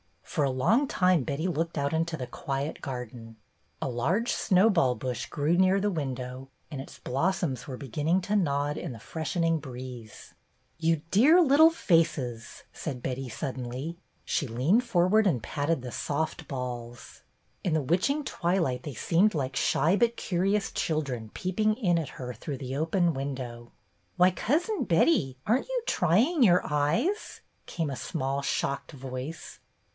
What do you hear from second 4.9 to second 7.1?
bush grew near the window, and its